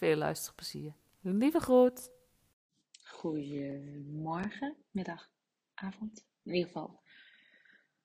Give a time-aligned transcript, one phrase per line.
[0.00, 0.92] Veel luisterplezier.
[1.20, 2.10] Lieve groet.
[3.02, 5.30] Goedemorgen, middag,
[5.74, 6.26] avond.
[6.42, 7.00] In ieder geval.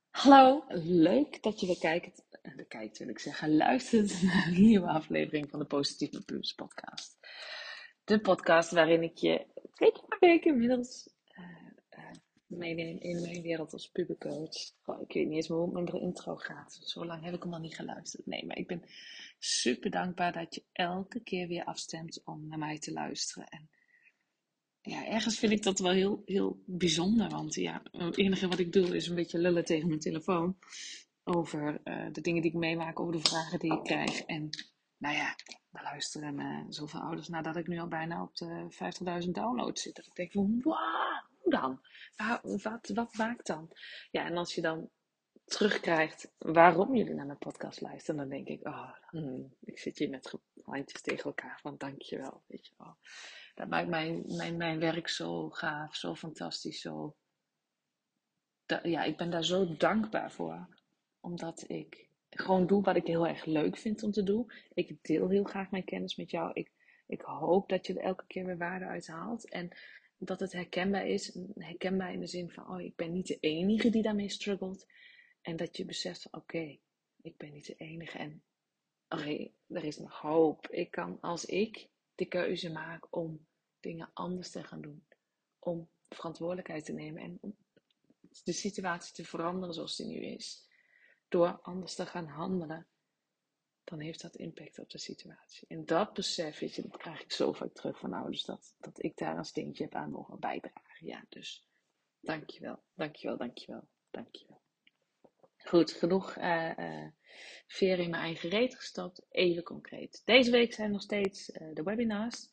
[0.10, 0.64] Hallo,
[1.04, 2.26] leuk dat je weer kijkt.
[2.30, 6.54] De eh, kijkt wil ik zeggen, luistert naar een nieuwe aflevering van de Positieve Plus
[6.54, 7.18] podcast.
[8.04, 11.46] De podcast waarin ik je twee keer per week inmiddels uh,
[12.00, 12.12] uh,
[12.46, 14.56] meeneem in mijn wereld als pubercoach.
[15.00, 16.80] Ik weet niet eens hoe mijn intro gaat.
[16.82, 18.26] Zo lang heb ik hem al niet geluisterd.
[18.26, 18.84] Nee, maar ik ben
[19.46, 23.48] super dankbaar dat je elke keer weer afstemt om naar mij te luisteren.
[23.48, 23.70] En
[24.82, 27.30] ja, ergens vind ik dat wel heel, heel bijzonder.
[27.30, 30.58] Want ja, het enige wat ik doe is een beetje lullen tegen mijn telefoon.
[31.24, 34.22] Over uh, de dingen die ik meemaak, over de vragen die ik krijg.
[34.22, 34.50] En
[34.98, 35.36] nou ja,
[35.72, 38.68] daar luisteren uh, zoveel ouders nadat ik nu al bijna op de
[39.24, 39.96] 50.000 downloads zit.
[39.96, 40.76] Dat ik denk van, wow,
[41.38, 41.80] hoe dan?
[42.62, 43.72] Wat, wat maakt dan?
[44.12, 44.90] Ja, en als je dan
[45.46, 50.10] terugkrijgt waarom jullie naar mijn podcast luisteren, dan denk ik, oh, hmm, ik zit hier
[50.10, 52.44] met handjes tegen elkaar van dankjewel.
[52.48, 52.98] Weet je wel.
[53.56, 57.16] Dat maakt mijn, mijn, mijn werk zo gaaf, zo fantastisch, zo.
[58.84, 60.68] ja, ik ben daar zo dankbaar voor.
[61.20, 64.52] Omdat ik gewoon doe wat ik heel erg leuk vind om te doen.
[64.74, 66.52] Ik deel heel graag mijn kennis met jou.
[66.54, 66.72] Ik,
[67.08, 69.50] ik hoop dat je er elke keer weer waarde uit haalt.
[69.50, 69.78] En
[70.18, 71.38] dat het herkenbaar is.
[71.54, 74.86] Herkenbaar in de zin van, oh, ik ben niet de enige die daarmee struggelt.
[75.46, 76.78] En dat je beseft, oké,
[77.22, 78.18] ik ben niet de enige.
[78.18, 78.44] En
[79.68, 80.68] er is nog hoop.
[80.68, 83.46] Ik kan, als ik de keuze maak om
[83.80, 85.08] dingen anders te gaan doen.
[85.60, 87.56] Om verantwoordelijkheid te nemen en om
[88.44, 90.68] de situatie te veranderen zoals die nu is.
[91.28, 92.88] Door anders te gaan handelen,
[93.84, 95.68] dan heeft dat impact op de situatie.
[95.68, 99.18] En dat besef, weet dat krijg ik zo vaak terug van ouders, dat, dat ik
[99.18, 101.08] daar een steentje heb aan mogen bijdragen.
[101.08, 101.68] Ja, dus
[102.20, 104.64] dankjewel, dankjewel, dankjewel, dankjewel.
[105.68, 107.08] Goed, genoeg uh,
[107.80, 109.26] in mijn eigen reet gestopt.
[109.30, 110.22] Even concreet.
[110.26, 112.50] Deze week zijn nog steeds uh, de webinars.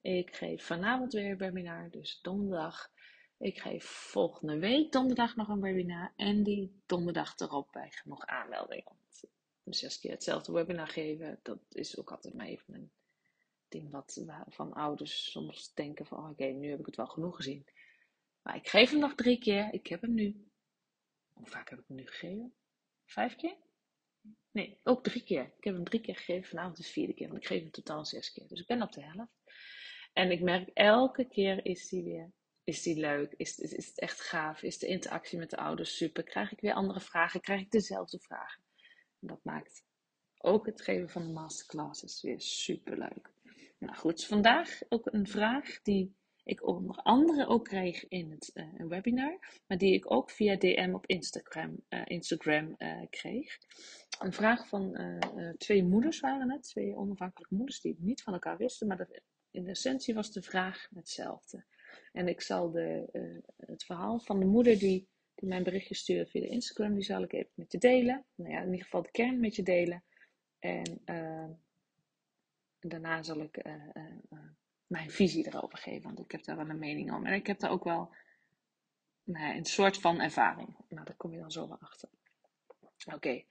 [0.00, 2.90] Ik geef vanavond weer een webinar, dus donderdag.
[3.38, 6.12] Ik geef volgende week donderdag nog een webinar.
[6.16, 8.92] En die donderdag erop bij nog aanmeldingen.
[9.62, 12.90] Want zes keer hetzelfde webinar geven, dat is ook altijd maar even een
[13.68, 17.36] ding wat van ouders soms denken van, oh, oké, nu heb ik het wel genoeg
[17.36, 17.66] gezien.
[18.42, 19.72] Maar ik geef hem nog drie keer.
[19.72, 20.50] Ik heb hem nu
[21.42, 22.54] hoe vaak heb ik hem nu gegeven?
[23.04, 23.56] Vijf keer?
[24.50, 25.52] Nee, ook drie keer.
[25.56, 26.48] Ik heb hem drie keer gegeven.
[26.48, 27.28] Vanavond is de vierde keer.
[27.28, 28.48] Want ik geef hem totaal zes keer.
[28.48, 29.32] Dus ik ben op de helft.
[30.12, 32.32] En ik merk elke keer is die weer.
[32.64, 33.34] Is die leuk?
[33.36, 34.62] Is, is, is het echt gaaf?
[34.62, 36.22] Is de interactie met de ouders super?
[36.22, 37.40] Krijg ik weer andere vragen?
[37.40, 38.62] Krijg ik dezelfde vragen?
[39.20, 39.84] En dat maakt
[40.38, 43.30] ook het geven van de masterclasses weer super leuk.
[43.78, 48.88] Nou goed, vandaag ook een vraag die ik onder andere ook kreeg in het uh,
[48.88, 53.58] webinar, maar die ik ook via DM op Instagram, uh, Instagram uh, kreeg.
[54.18, 54.96] Een vraag van
[55.58, 59.20] twee moeders waren het, twee onafhankelijke moeders die het niet van elkaar wisten, maar dat,
[59.50, 61.64] in essentie was de vraag hetzelfde.
[62.12, 63.08] En ik zal de,
[63.56, 67.32] het verhaal van de moeder die, die mijn berichtje stuurde via Instagram, die zal ik
[67.32, 68.24] even met je delen.
[68.34, 70.04] Nou ja, in ieder geval de kern met je delen.
[70.58, 71.02] En
[72.80, 73.62] daarna zal ik
[74.92, 76.02] mijn visie erover geven.
[76.02, 77.26] Want ik heb daar wel een mening om.
[77.26, 78.14] En ik heb daar ook wel
[79.24, 80.76] nou een soort van ervaring.
[80.88, 82.08] Nou, daar kom je dan zo wel achter.
[83.14, 83.44] Oké.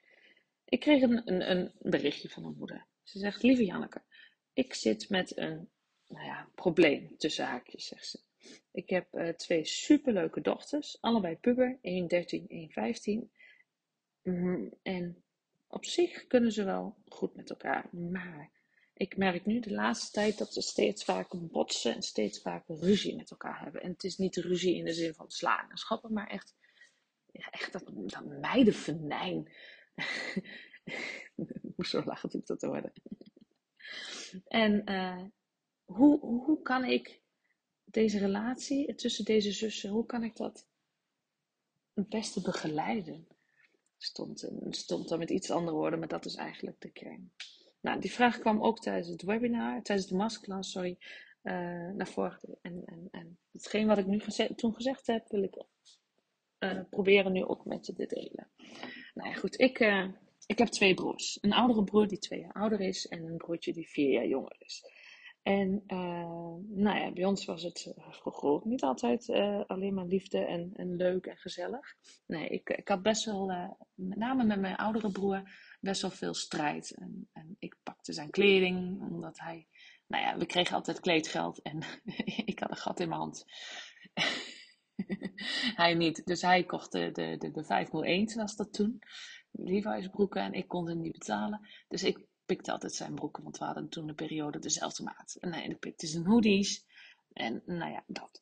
[0.66, 2.86] Ik kreeg een, een, een, berichtje van een moeder.
[3.04, 4.02] Ze zegt, lieve Janneke,
[4.54, 5.70] ik zit met een
[6.08, 8.20] nou ja, probleem tussen haakjes, zegt ze.
[8.72, 13.32] Ik heb uh, twee superleuke dochters, allebei puber, 1 13, 1 15.
[14.22, 15.24] Mm, en
[15.68, 18.52] op zich kunnen ze wel goed met elkaar, maar
[18.94, 23.16] ik merk nu de laatste tijd dat ze steeds vaker botsen en steeds vaker ruzie
[23.16, 23.82] met elkaar hebben.
[23.82, 26.56] En het is niet ruzie in de zin van slaan en schappen, maar echt,
[27.32, 29.52] ja, echt dat, dat meidenvenijn.
[31.36, 32.94] ik moest zo lachen toen ik dat hoorde.
[34.48, 35.24] en uh,
[35.86, 37.22] hoe, hoe kan ik
[37.84, 40.68] deze relatie tussen deze zussen, hoe kan ik dat
[41.94, 43.28] het beste begeleiden?
[43.98, 47.32] Stond, stond dan met iets andere woorden, maar dat is eigenlijk de kern.
[47.82, 50.98] Nou, die vraag kwam ook tijdens het webinar, tijdens de masterclass, sorry,
[51.44, 51.54] uh,
[51.90, 52.58] naar voren.
[52.62, 54.22] En, en, en hetgeen wat ik nu
[54.56, 55.64] toen gezegd heb, wil ik
[56.60, 58.50] uh, proberen nu ook met je te delen.
[59.14, 60.08] Nou ja, goed, ik, uh,
[60.46, 61.38] ik heb twee broers.
[61.42, 64.56] Een oudere broer die twee jaar ouder is en een broertje die vier jaar jonger
[64.60, 64.84] is.
[65.44, 65.84] En
[66.68, 69.30] nou ja, bij ons was het vroeger niet altijd
[69.68, 71.96] alleen maar liefde en, en leuk en gezellig.
[72.26, 73.46] Nee, ik, ik had best wel,
[73.96, 75.50] met name met mijn oudere broer,
[75.82, 76.92] best wel veel strijd.
[76.92, 79.68] En, en ik pakte zijn kleding, omdat hij,
[80.08, 81.84] nou ja, we kregen altijd kleedgeld en
[82.52, 83.46] ik had een gat in mijn hand.
[85.82, 86.26] hij niet.
[86.26, 89.02] Dus hij kocht de, de, de, de 501, was dat toen.
[89.52, 91.68] Levi's broeken en ik kon hem niet betalen.
[91.88, 95.38] Dus ik pikte altijd zijn broeken, want we hadden toen de periode dezelfde maat.
[95.40, 96.86] En hij pikte zijn hoodies.
[97.34, 98.42] En nou ja, dat.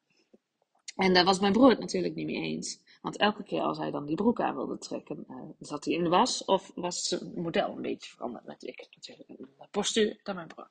[0.96, 2.80] En daar was mijn broer het natuurlijk niet mee eens.
[3.02, 6.04] Want elke keer als hij dan die broek aan wilde trekken, uh, zat hij in
[6.04, 8.46] de was of was zijn model een beetje veranderd.
[8.46, 8.88] Natuurlijk
[9.28, 10.70] een postuur dan mijn broer.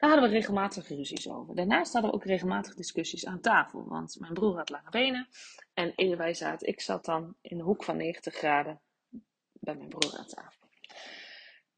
[0.00, 1.54] Daar hadden we regelmatig ruzies over.
[1.54, 3.88] Daarnaast hadden we ook regelmatig discussies aan tafel.
[3.88, 5.28] Want mijn broer had lange benen.
[5.74, 8.80] En wij zaten, ik zat dan in de hoek van 90 graden
[9.52, 10.68] bij mijn broer aan tafel.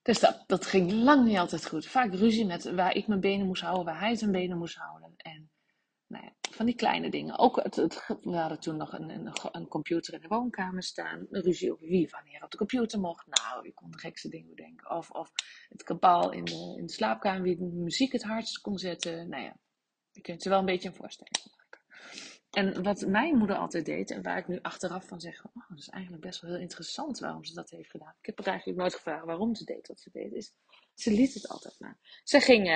[0.02, 1.86] Dus dat, dat ging lang niet altijd goed.
[1.86, 5.14] Vaak ruzie met waar ik mijn benen moest houden, waar hij zijn benen moest houden.
[5.16, 5.50] En
[6.12, 7.38] nou van die kleine dingen.
[7.38, 11.26] Ook het, het, we hadden toen nog een, een, een, computer in de woonkamer staan.
[11.30, 13.26] Een ruzie over wie wanneer op de computer mocht.
[13.26, 14.90] Nou, je kon de gekste dingen bedenken.
[14.90, 15.32] Of, of
[15.68, 19.28] het kabal in de, in de slaapkamer, wie de muziek het hardst kon zetten.
[19.28, 19.56] Nou ja,
[20.10, 21.80] je kunt je wel een beetje een voorstelling maken.
[22.50, 25.78] En wat mijn moeder altijd deed, en waar ik nu achteraf van zeg, oh, dat
[25.78, 28.14] is eigenlijk best wel heel interessant waarom ze dat heeft gedaan.
[28.20, 30.54] Ik heb er eigenlijk nooit gevraagd waarom ze deed wat ze deed.
[30.94, 31.98] Ze liet het altijd maar.
[32.24, 32.68] Ze ging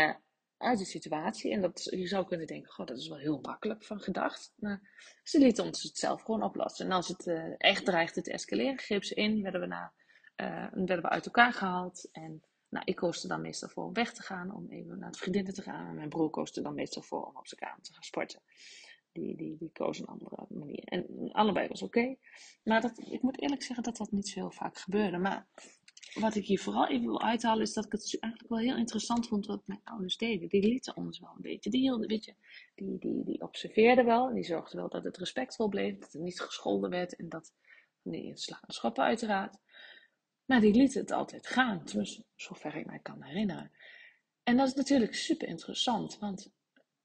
[0.59, 1.53] uit de situatie.
[1.53, 4.53] En dat, je zou kunnen denken, god, dat is wel heel makkelijk van gedacht.
[4.57, 4.81] Maar
[5.23, 6.87] ze liet ons het zelf gewoon oplossen.
[6.87, 9.93] En als het uh, echt dreigde te escaleren, greep ze in, werden we, na,
[10.37, 12.09] uh, werden we uit elkaar gehaald.
[12.13, 15.09] En nou, ik koos er dan meestal voor om weg te gaan, om even naar
[15.09, 15.89] het vriendinnen te gaan.
[15.89, 18.41] En mijn broer koos er dan meestal voor om op zijn kamer te gaan sporten.
[19.13, 20.85] Die, die, die koos een andere manier.
[20.85, 22.17] En allebei was oké.
[22.65, 25.19] Maar dat, ik moet eerlijk zeggen dat dat niet zo heel vaak gebeurde.
[25.19, 25.47] Maar
[26.21, 29.29] wat ik hier vooral even wil uithalen, is dat ik het eigenlijk wel heel interessant
[29.29, 30.49] vond wat mijn ouders deden.
[30.49, 31.71] Die lieten ons wel een beetje.
[31.71, 32.35] Die, hielden, weet je,
[32.75, 36.21] die, die, die observeerden wel en die zorgden wel dat het respectvol bleef, dat er
[36.21, 37.55] niet gescholden werd en dat.
[38.03, 39.57] Nee, slaan schoppen uiteraard.
[40.45, 43.71] Maar die lieten het altijd gaan, tenminste, zover ik mij kan herinneren.
[44.43, 46.53] En dat is natuurlijk super interessant, want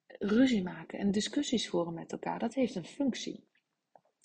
[0.08, 3.50] ruzie maken en discussies voeren met elkaar, dat heeft een functie.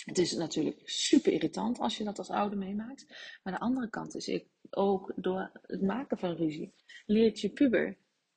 [0.07, 3.07] Het is natuurlijk super irritant als je dat als ouder meemaakt.
[3.43, 6.75] Maar de andere kant is, ik, ook door het maken van ruzie,
[7.07, 7.97] leert je puber,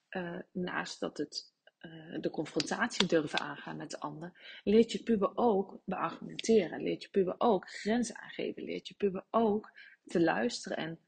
[0.10, 5.32] uh, naast dat het uh, de confrontatie durven aangaan met de ander, leert je puber
[5.36, 6.82] ook beargumenteren.
[6.82, 8.64] Leert je puber ook grenzen aangeven.
[8.64, 9.72] Leert je puber ook
[10.06, 11.00] te luisteren en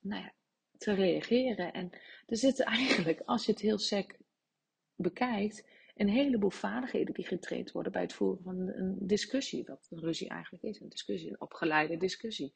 [0.00, 0.32] nou ja,
[0.78, 1.72] te reageren.
[1.72, 1.90] En
[2.26, 4.18] er zitten eigenlijk, als je het heel sec
[4.94, 5.64] bekijkt,
[5.96, 9.64] een heleboel vaardigheden die getraind worden bij het voeren van een discussie.
[9.64, 12.54] Wat een ruzie eigenlijk is, een discussie, een opgeleide discussie.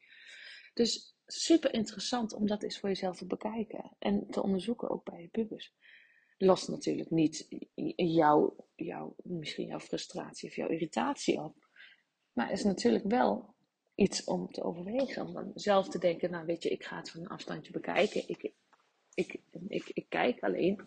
[0.73, 5.21] Dus super interessant om dat eens voor jezelf te bekijken en te onderzoeken, ook bij
[5.21, 5.73] je pubers.
[6.37, 7.47] Lost natuurlijk niet
[7.95, 11.55] jouw, jouw, misschien jouw frustratie of jouw irritatie op.
[12.33, 13.55] Maar is natuurlijk wel
[13.95, 15.27] iets om te overwegen.
[15.27, 18.29] Om dan zelf te denken, nou weet je, ik ga het van een afstandje bekijken.
[18.29, 18.51] Ik,
[19.13, 20.85] ik, ik, ik kijk alleen.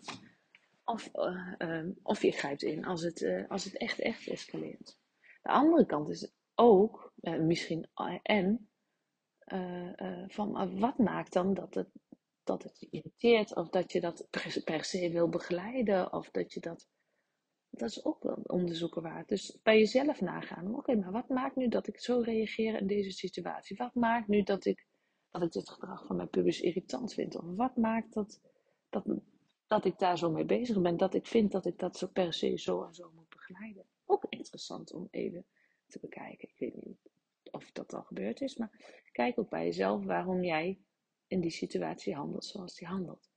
[0.85, 4.97] Of, uh, of je grijpt in als het, uh, als het echt, echt escaleert.
[5.41, 7.87] De andere kant is ook, uh, misschien
[8.21, 8.69] en,
[10.27, 11.89] van wat maakt dan dat het,
[12.45, 14.27] dat het je irriteert, of dat je dat
[14.63, 16.87] per, se wil begeleiden, of dat je dat.
[17.69, 19.27] Dat is ook wel onderzoeken waard.
[19.27, 20.75] Dus bij jezelf nagaan.
[20.75, 23.77] Oké, maar wat maakt nu dat ik zo reageer in deze situatie?
[23.77, 24.87] Wat maakt nu dat ik,
[25.31, 27.37] dat ik dit gedrag van mijn pubers irritant vind?
[27.37, 28.41] Of wat maakt dat,
[28.89, 29.05] dat,
[29.67, 30.97] dat ik daar zo mee bezig ben.
[30.97, 33.85] Dat ik vind dat ik dat zo per se zo en zo moet begeleiden.
[34.05, 35.45] Ook interessant om even
[35.87, 36.47] te bekijken.
[36.47, 36.97] Ik weet niet
[37.51, 38.71] of dat al gebeurd is, maar
[39.11, 40.79] kijk ook bij jezelf waarom jij
[41.27, 43.29] in die situatie handelt zoals die handelt.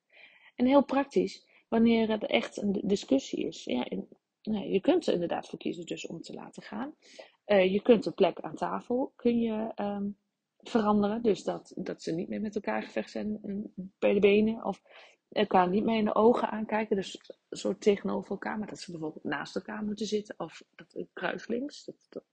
[0.54, 3.64] En heel praktisch, wanneer het echt een discussie is.
[3.64, 3.86] Ja,
[4.42, 6.94] nou, je kunt er inderdaad voor kiezen dus om te laten gaan.
[7.46, 10.16] Uh, je kunt de plek aan tafel kun je, um,
[10.62, 11.22] veranderen.
[11.22, 13.40] Dus dat, dat ze niet meer met elkaar gevecht zijn
[13.98, 14.64] bij de benen.
[14.64, 14.82] Of
[15.28, 17.20] elkaar niet meer in de ogen aankijken, dus
[17.50, 21.84] zo tegenover elkaar, maar dat ze bijvoorbeeld naast elkaar moeten zitten of dat kruislinks.
[21.84, 22.24] Dat, dat,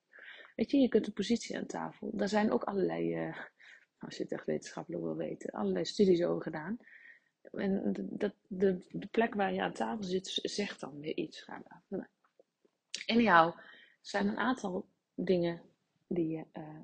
[0.55, 2.11] weet je, je kunt een positie aan tafel.
[2.13, 3.37] Daar zijn ook allerlei, uh,
[3.97, 6.77] als je het echt wetenschappelijk wil weten, allerlei studies over gedaan.
[7.51, 11.45] En de, de, de, de plek waar je aan tafel zit, zegt dan weer iets.
[11.87, 12.05] Nou,
[13.05, 13.63] Anyhow, er
[14.01, 15.61] zijn een aantal dingen
[16.07, 16.79] die je uh,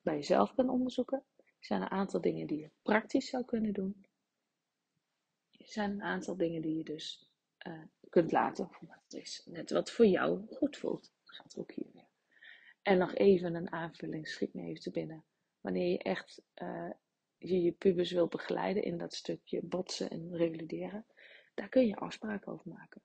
[0.00, 1.24] bij jezelf kunt onderzoeken.
[1.36, 4.05] Er zijn een aantal dingen die je praktisch zou kunnen doen.
[5.66, 7.30] Zijn een aantal dingen die je dus
[7.66, 8.68] uh, kunt laten.
[8.88, 11.12] Het is net wat voor jou goed voelt.
[11.24, 12.08] Gaat ook hier weer.
[12.82, 15.24] En nog even een aanvulling, schiet me even te binnen.
[15.60, 16.90] Wanneer je echt uh,
[17.38, 21.06] je, je pubers wil begeleiden in dat stukje botsen en revalideren,
[21.54, 23.02] daar kun je afspraken over maken.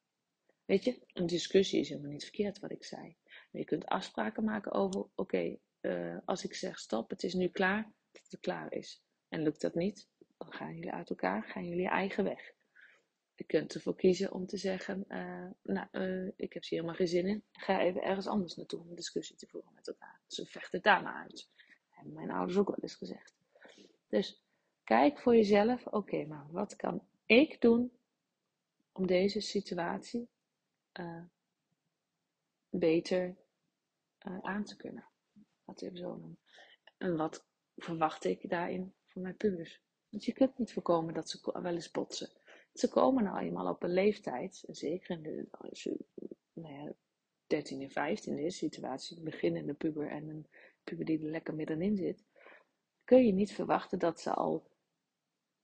[0.66, 3.16] Weet je, een discussie is helemaal niet verkeerd wat ik zei.
[3.24, 7.48] Maar je kunt afspraken maken over, oké, uh, als ik zeg stop, het is nu
[7.48, 9.04] klaar, dat het klaar is.
[9.30, 10.08] En lukt dat niet,
[10.44, 12.54] dan gaan jullie uit elkaar, gaan jullie je eigen weg.
[13.36, 17.08] Je kunt ervoor kiezen om te zeggen, uh, nou, uh, ik heb hier helemaal geen
[17.08, 17.44] zin in.
[17.52, 20.22] Ga even ergens anders naartoe om een discussie te voeren met elkaar.
[20.28, 21.50] Ze vechten het daar maar uit.
[21.90, 23.36] Hebben mijn ouders ook wel eens gezegd.
[24.08, 24.42] Dus
[24.84, 27.92] kijk voor jezelf, oké, maar wat kan ik doen
[28.92, 30.30] om deze situatie
[31.00, 31.24] uh,
[32.70, 33.36] beter
[34.42, 35.06] aan te kunnen?
[35.66, 36.40] Laten we even zo noemen.
[36.98, 37.46] En wat
[37.76, 39.82] verwacht ik daarin van mijn pubers?
[40.12, 42.30] Want je kunt niet voorkomen dat ze wel eens botsen.
[42.74, 45.98] Ze komen nou eenmaal op een leeftijd, zeker in de, als je
[46.54, 46.94] nou ja,
[47.48, 50.48] 13 en 15 is, situatie, een beginnende puber en een
[50.84, 52.24] puber die er lekker middenin zit,
[53.04, 54.70] kun je niet verwachten dat ze al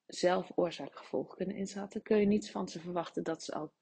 [0.05, 2.01] zelf oorzaak-gevolg kunnen inschatten.
[2.01, 3.73] Kun je niet van ze verwachten dat ze al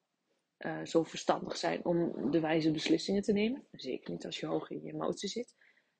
[0.57, 3.67] uh, zo verstandig zijn om de wijze beslissingen te nemen.
[3.71, 5.55] Zeker niet als je hoog in je emotie zit.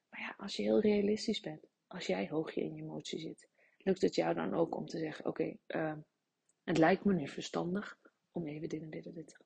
[0.09, 3.47] Maar ja, als je heel realistisch bent, als jij hoog in je emotie zit,
[3.85, 5.97] lukt het jou dan ook om te zeggen: Oké, uh,
[6.63, 7.99] het lijkt me nu verstandig
[8.31, 9.37] om even dit en dit en dit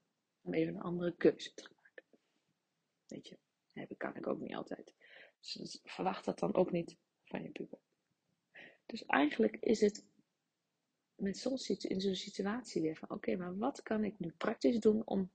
[0.41, 2.03] Om even een andere keuze te maken.
[3.08, 3.38] Weet je,
[3.74, 4.93] dat kan ik ook niet altijd.
[5.39, 7.79] Dus verwacht dat dan ook niet van je puber.
[8.86, 10.05] Dus eigenlijk is het
[11.15, 15.05] met zo'n in zo'n situatie weer van: oké, maar wat kan ik nu praktisch doen
[15.05, 15.31] om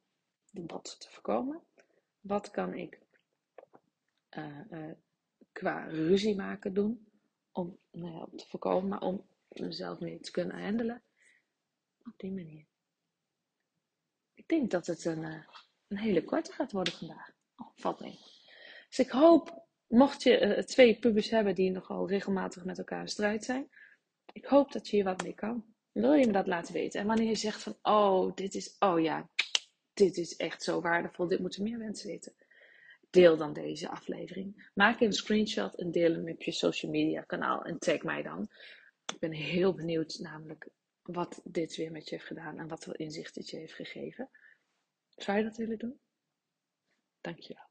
[0.51, 1.63] de botsen te voorkomen?
[2.21, 3.01] Wat kan ik
[4.31, 4.93] uh, uh,
[5.53, 7.14] qua ruzie maken doen
[7.55, 11.03] om, nou ja, om te voorkomen, maar om mezelf mee te kunnen handelen?
[12.05, 12.67] Op die manier.
[14.35, 15.45] Ik denk dat het een, uh,
[15.89, 17.33] een hele korte gaat worden vandaag.
[17.57, 17.99] Oh.
[18.89, 23.45] Dus ik hoop, mocht je twee pubers hebben die nogal regelmatig met elkaar in strijd
[23.45, 23.71] zijn,
[24.33, 25.65] ik hoop dat je hier wat mee kan.
[25.93, 27.01] Wil je me dat laten weten?
[27.01, 29.29] En wanneer je zegt van, oh, dit is, oh ja,
[29.93, 32.35] dit is echt zo waardevol, dit moeten meer mensen weten.
[33.15, 34.71] Deel dan deze aflevering.
[34.75, 38.49] Maak een screenshot en deel hem op je social media kanaal en tag mij dan.
[39.13, 40.69] Ik ben heel benieuwd namelijk
[41.03, 44.31] wat dit weer met je heeft gedaan en wat voor inzicht het je heeft gegeven.
[45.09, 46.01] Zou je dat willen doen?
[47.21, 47.69] Dankjewel.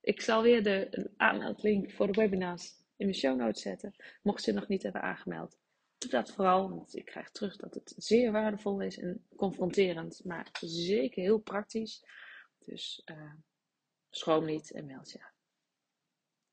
[0.00, 3.94] Ik zal weer de aanmeldlink voor de webinars in mijn show notes zetten.
[4.22, 5.58] Mocht je nog niet hebben aangemeld,
[5.98, 6.68] doe dat vooral.
[6.68, 12.04] Want ik krijg terug dat het zeer waardevol is en confronterend, maar zeker heel praktisch.
[12.58, 13.32] Dus uh,
[14.10, 15.32] Schroomlied en Melja.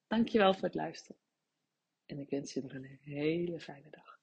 [0.07, 1.21] Dankjewel voor het luisteren.
[2.05, 4.19] En ik wens je nog een hele fijne dag.